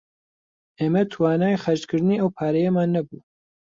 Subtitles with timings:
[0.79, 3.21] ئێمە توانای خەرچکردنی ئەو پارەیەمان نەبوو